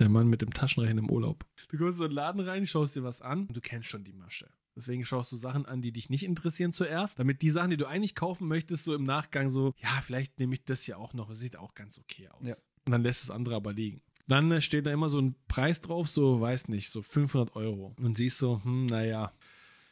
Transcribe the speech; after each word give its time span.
Der 0.00 0.08
Mann 0.08 0.28
mit 0.28 0.40
dem 0.40 0.52
Taschenrechner 0.52 1.02
im 1.02 1.10
Urlaub. 1.10 1.44
Du 1.68 1.76
kommst 1.76 1.96
in 1.96 1.98
so 1.98 2.04
einen 2.04 2.14
Laden 2.14 2.40
rein, 2.40 2.66
schaust 2.66 2.96
dir 2.96 3.04
was 3.04 3.20
an 3.20 3.46
und 3.46 3.56
du 3.56 3.60
kennst 3.60 3.90
schon 3.90 4.02
die 4.02 4.14
Masche. 4.14 4.48
Deswegen 4.74 5.04
schaust 5.04 5.30
du 5.30 5.36
Sachen 5.36 5.66
an, 5.66 5.82
die 5.82 5.92
dich 5.92 6.08
nicht 6.08 6.22
interessieren 6.22 6.72
zuerst, 6.72 7.18
damit 7.18 7.42
die 7.42 7.50
Sachen, 7.50 7.70
die 7.70 7.76
du 7.76 7.86
eigentlich 7.86 8.14
kaufen 8.14 8.48
möchtest, 8.48 8.84
so 8.84 8.94
im 8.94 9.04
Nachgang 9.04 9.50
so, 9.50 9.74
ja, 9.76 10.00
vielleicht 10.02 10.38
nehme 10.38 10.54
ich 10.54 10.64
das 10.64 10.86
ja 10.86 10.96
auch 10.96 11.12
noch. 11.12 11.28
Es 11.28 11.38
sieht 11.38 11.56
auch 11.56 11.74
ganz 11.74 11.98
okay 11.98 12.28
aus. 12.28 12.48
Ja. 12.48 12.54
Und 12.86 12.92
dann 12.92 13.02
lässt 13.02 13.22
das 13.24 13.30
andere 13.30 13.56
aber 13.56 13.74
liegen. 13.74 14.00
Dann 14.26 14.50
äh, 14.52 14.62
steht 14.62 14.86
da 14.86 14.92
immer 14.92 15.10
so 15.10 15.20
ein 15.20 15.34
Preis 15.48 15.82
drauf, 15.82 16.08
so, 16.08 16.40
weiß 16.40 16.68
nicht, 16.68 16.88
so 16.88 17.02
500 17.02 17.54
Euro. 17.56 17.94
Und 18.00 18.16
siehst 18.16 18.38
so, 18.38 18.62
hm, 18.64 18.86
naja, 18.86 19.32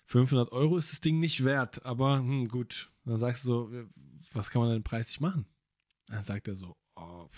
500 0.07 0.53
Euro 0.53 0.79
ist 0.79 0.91
das 0.93 1.03
Ding 1.03 1.19
nicht 1.19 1.45
wert, 1.45 1.85
aber 1.85 2.19
hm, 2.19 2.49
gut. 2.49 2.91
Dann 3.05 3.19
sagst 3.19 3.45
du 3.45 3.49
so, 3.49 3.73
was 4.33 4.49
kann 4.51 4.63
man 4.63 4.71
denn 4.71 4.85
preislich 4.85 5.21
machen? 5.21 5.45
Dann 6.07 6.23
sagt 6.23 6.49
er 6.49 6.55
so, 6.55 6.77
oh, 6.97 7.29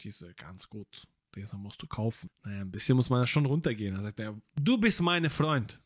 diese 0.00 0.32
ganz 0.34 0.68
gut. 0.68 1.08
Diese 1.36 1.56
musst 1.56 1.82
du 1.82 1.86
kaufen. 1.86 2.28
Naja, 2.44 2.60
ein 2.62 2.70
bisschen 2.70 2.96
muss 2.96 3.10
man 3.10 3.20
ja 3.20 3.26
schon 3.26 3.46
runtergehen. 3.46 3.94
Dann 3.94 4.04
sagt 4.04 4.20
er, 4.20 4.36
du 4.60 4.78
bist 4.78 5.00
meine 5.00 5.30
Freund. 5.30 5.80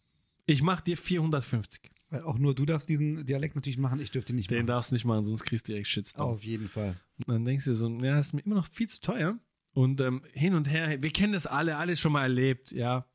Ich 0.46 0.62
mach 0.62 0.80
dir 0.80 0.96
450. 0.96 1.90
Weil 2.10 2.22
auch 2.22 2.38
nur 2.38 2.54
du 2.54 2.64
darfst 2.64 2.88
diesen 2.88 3.24
Dialekt 3.24 3.54
natürlich 3.56 3.78
machen, 3.78 3.98
ich 4.00 4.10
dürfte 4.10 4.34
nicht 4.34 4.50
Den 4.50 4.58
machen. 4.58 4.66
darfst 4.68 4.90
du 4.90 4.94
nicht 4.94 5.04
machen, 5.04 5.24
sonst 5.24 5.44
kriegst 5.44 5.66
du 5.66 5.72
direkt 5.72 5.88
Shitstorm. 5.88 6.34
Auf 6.34 6.44
jeden 6.44 6.68
Fall. 6.68 6.96
Und 7.18 7.28
dann 7.28 7.44
denkst 7.44 7.64
du 7.64 7.70
dir 7.70 7.76
so, 7.76 7.88
ja, 7.88 8.18
ist 8.18 8.34
mir 8.34 8.42
immer 8.42 8.56
noch 8.56 8.68
viel 8.68 8.88
zu 8.88 9.00
teuer. 9.00 9.38
Und 9.72 10.00
ähm, 10.00 10.22
hin 10.32 10.54
und 10.54 10.70
her, 10.70 11.02
wir 11.02 11.10
kennen 11.10 11.32
das 11.32 11.46
alle, 11.46 11.76
alles 11.76 11.98
schon 12.00 12.12
mal 12.12 12.22
erlebt, 12.22 12.70
ja. 12.70 13.06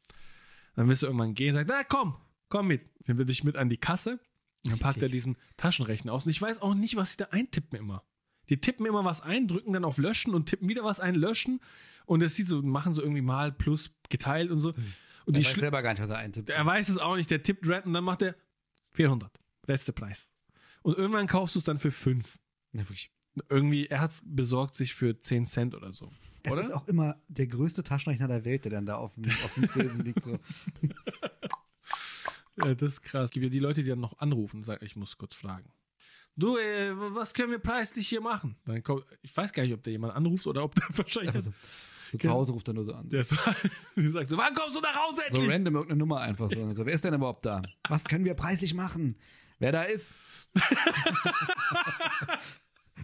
Dann 0.76 0.90
wirst 0.90 1.02
du 1.04 1.08
irgendwann 1.08 1.34
gehen 1.34 1.56
und 1.56 1.56
sagst, 1.56 1.70
na 1.70 1.84
komm, 1.84 2.16
komm 2.50 2.68
mit. 2.68 2.82
Dann 3.06 3.18
wird 3.18 3.30
dich 3.30 3.44
mit 3.44 3.56
an 3.56 3.70
die 3.70 3.78
Kasse. 3.78 4.20
Dann 4.64 4.78
packt 4.80 5.02
er 5.02 5.10
diesen 5.10 5.38
Taschenrechner 5.56 6.12
aus. 6.12 6.26
Und 6.26 6.32
ich 6.32 6.42
weiß 6.42 6.62
auch 6.62 6.74
nicht, 6.76 6.96
was 6.98 7.12
sie 7.12 7.18
da 7.18 7.26
eintippen 7.32 7.80
immer. 7.80 8.04
Die 8.50 8.60
tippen 8.60 8.86
immer 8.86 9.06
was 9.06 9.22
ein, 9.22 9.48
drücken 9.48 9.74
dann 9.74 9.86
auf 9.86 9.98
Löschen 9.98 10.34
und 10.34 10.48
tippen 10.48 10.68
wieder 10.68 10.84
was 10.84 11.00
ein, 11.00 11.16
löschen. 11.16 11.62
Und 12.10 12.22
das 12.22 12.34
sieht 12.34 12.48
so, 12.48 12.64
machen 12.64 12.94
so 12.94 13.04
irgendwie 13.04 13.22
mal 13.22 13.52
plus 13.52 13.92
geteilt 14.10 14.50
und 14.50 14.60
so. 14.60 14.74
Und 15.26 15.36
die 15.36 15.42
Ich 15.42 15.52
weiß 15.52 15.60
selber 15.60 15.84
gar 15.84 15.92
nicht, 15.92 16.02
was 16.02 16.10
er 16.10 16.18
eintippt. 16.18 16.50
er 16.50 16.66
weiß 16.66 16.90
es 16.90 16.98
auch 16.98 17.16
nicht, 17.16 17.30
der 17.30 17.44
tippt 17.44 17.68
red 17.70 17.86
und 17.86 17.94
dann 17.94 18.04
macht 18.04 18.24
er 18.24 18.36
400. 18.94 19.32
Letzter 19.68 19.92
Preis. 19.94 20.32
Und 20.82 20.98
irgendwann 20.98 21.28
kaufst 21.28 21.54
du 21.54 21.60
es 21.60 21.66
dann 21.66 21.78
für 21.78 21.92
5. 21.92 22.40
Ja, 22.74 22.80
wirklich. 22.80 23.12
Irgendwie, 23.48 23.86
er 23.86 24.02
hat's 24.02 24.24
besorgt 24.26 24.74
sich 24.74 24.96
für 24.96 25.22
10 25.22 25.46
Cent 25.46 25.76
oder 25.76 25.94
so. 25.94 26.10
Es 26.42 26.52
Oder? 26.52 26.62
ist 26.64 26.72
auch 26.72 26.88
immer 26.88 27.22
der 27.28 27.46
größte 27.46 27.84
Taschenrechner 27.84 28.28
der 28.28 28.44
Welt, 28.44 28.64
der 28.66 28.72
dann 28.72 28.88
da 28.88 28.96
auf 28.96 29.14
dem, 29.14 29.26
auf 29.30 29.54
dem 29.54 29.68
Tresen 29.68 30.04
liegt. 30.04 30.24
So. 30.24 30.40
Ja, 32.62 32.76
das 32.76 32.94
ist 32.94 33.02
krass. 33.04 33.26
Es 33.26 33.32
gibt 33.32 33.46
ja 33.46 33.50
die 33.50 33.60
Leute, 33.60 33.84
die 33.84 33.90
dann 33.90 34.02
noch 34.02 34.18
anrufen 34.20 34.58
und 34.58 34.64
sagen, 34.66 34.84
ich 34.84 34.98
muss 34.98 35.18
kurz 35.18 35.34
fragen. 35.34 35.72
Du, 36.36 36.58
äh, 36.58 36.92
was 37.16 37.34
können 37.34 37.52
wir 37.52 37.60
preislich 37.60 38.10
hier 38.10 38.20
machen? 38.20 38.58
Dann 38.66 38.84
kommt, 38.84 39.06
ich 39.22 39.36
weiß 39.36 39.54
gar 39.54 39.64
nicht, 39.64 39.74
ob 39.74 39.82
der 39.84 39.92
jemand 39.92 40.14
anruft 40.14 40.46
oder 40.46 40.64
ob 40.66 40.76
der 40.76 40.86
wahrscheinlich. 40.98 41.36
Also, 41.36 41.54
so 42.12 42.18
zu 42.18 42.30
Hause 42.30 42.52
ruft 42.54 42.68
er 42.68 42.74
nur 42.74 42.84
so 42.86 42.94
an. 42.94 43.10
Der 43.10 43.24
so, 43.24 43.36
die 43.96 44.08
sagt 44.08 44.30
so, 44.30 44.38
wann 44.38 44.54
kommst 44.54 44.76
du 44.76 44.82
nach 44.82 44.96
Hause 44.96 45.22
So 45.30 45.38
endlich? 45.38 45.50
random 45.50 45.76
irgendeine 45.76 46.00
Nummer 46.00 46.22
einfach 46.22 46.50
so. 46.50 46.74
so. 46.74 46.86
Wer 46.86 46.94
ist 46.94 47.04
denn 47.06 47.14
überhaupt 47.14 47.46
da? 47.46 47.62
Was 47.88 48.06
können 48.06 48.26
wir 48.26 48.34
preislich 48.34 48.74
machen? 48.74 49.18
Wer 49.60 49.72
da 49.72 49.84
ist? 49.84 50.16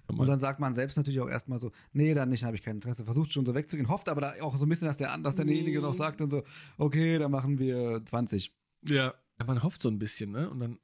Und 0.08 0.28
dann 0.28 0.40
sagt 0.40 0.60
man 0.60 0.74
selbst 0.74 0.98
natürlich 0.98 1.20
auch 1.20 1.30
erstmal 1.30 1.60
so, 1.60 1.72
nee, 1.92 2.14
dann 2.14 2.30
nicht, 2.30 2.44
habe 2.44 2.56
ich 2.56 2.64
kein 2.64 2.76
Interesse. 2.76 3.06
Versucht 3.06 3.34
schon 3.34 3.46
so 3.46 3.54
wegzugehen, 3.54 3.90
hofft 3.90 4.08
aber 4.10 4.22
da 4.22 4.34
auch 4.42 4.56
so 4.56 4.66
ein 4.66 4.70
bisschen, 4.70 4.88
dass 4.88 4.98
der, 4.98 5.18
dass 5.18 5.36
derjenige 5.36 5.82
noch 5.82 5.94
sagt 5.94 6.22
dann 6.22 6.30
so, 6.30 6.44
okay, 6.78 7.18
dann 7.18 7.32
machen 7.32 7.60
wir 7.60 8.02
20. 8.06 8.54
ja. 8.84 9.14
Man 9.46 9.64
hofft 9.64 9.82
so 9.82 9.90
ein 9.90 10.00
bisschen, 10.00 10.32
ne? 10.32 10.50
Und 10.50 10.62
dann 10.62 10.80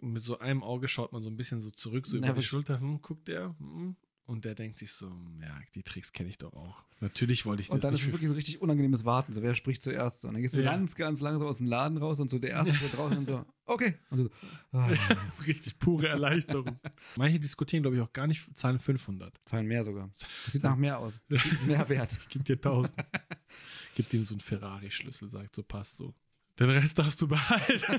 mit 0.00 0.20
so 0.20 0.40
einem 0.40 0.64
Auge 0.64 0.88
schaut 0.88 1.12
man 1.12 1.22
so 1.22 1.30
ein 1.30 1.36
bisschen 1.36 1.60
so 1.60 1.70
zurück, 1.70 2.08
so 2.08 2.16
Na, 2.18 2.30
über 2.30 2.40
die 2.40 2.44
Schulter, 2.44 2.80
hm, 2.80 3.00
guckt 3.02 3.28
der, 3.28 3.54
hm. 3.60 3.94
Und 4.28 4.44
der 4.44 4.54
denkt 4.54 4.76
sich 4.78 4.92
so, 4.92 5.06
ja, 5.40 5.58
die 5.74 5.82
Tricks 5.82 6.12
kenne 6.12 6.28
ich 6.28 6.36
doch 6.36 6.52
auch. 6.52 6.84
Natürlich 7.00 7.46
wollte 7.46 7.62
ich 7.62 7.68
das 7.68 7.74
Und 7.74 7.82
dann 7.82 7.94
nicht 7.94 8.02
ist 8.02 8.08
es 8.08 8.12
wirklich 8.12 8.28
so 8.28 8.34
richtig 8.34 8.60
unangenehmes 8.60 9.06
Warten. 9.06 9.32
So, 9.32 9.40
wer 9.40 9.54
spricht 9.54 9.80
zuerst? 9.82 10.20
So, 10.20 10.28
und 10.28 10.34
dann 10.34 10.42
gehst 10.42 10.54
du 10.54 10.62
Ja. 10.62 10.70
ganz, 10.72 10.94
ganz 10.96 11.22
langsam 11.22 11.48
aus 11.48 11.56
dem 11.56 11.64
Laden 11.66 11.96
raus 11.96 12.20
und 12.20 12.28
so 12.28 12.38
der 12.38 12.50
Erste 12.50 12.74
steht 12.74 12.94
draußen 12.94 13.16
und 13.16 13.26
so, 13.26 13.46
okay. 13.64 13.94
Und 14.10 14.24
so, 14.24 14.30
ah, 14.72 14.86
richtig 15.46 15.78
pure 15.78 16.08
Erleichterung. 16.08 16.78
Manche 17.16 17.40
diskutieren, 17.40 17.82
glaube 17.82 17.96
ich, 17.96 18.02
auch 18.02 18.12
gar 18.12 18.26
nicht, 18.26 18.54
zahlen 18.54 18.78
500. 18.78 19.32
zahlen 19.46 19.66
mehr 19.66 19.82
sogar. 19.82 20.10
Das 20.44 20.52
sieht 20.52 20.62
nach 20.62 20.76
mehr 20.76 20.98
aus. 20.98 21.18
Das 21.30 21.46
ist 21.46 21.66
mehr 21.66 21.88
wert. 21.88 22.14
Gib 22.28 22.44
dir 22.44 22.56
1000. 22.56 22.92
Gib 23.94 24.12
ihm 24.12 24.24
so 24.26 24.34
einen 24.34 24.40
Ferrari-Schlüssel, 24.40 25.30
sagt 25.30 25.56
so, 25.56 25.62
passt 25.62 25.96
so. 25.96 26.14
Den 26.58 26.68
Rest 26.68 26.98
darfst 26.98 27.22
du 27.22 27.28
behalten. 27.28 27.98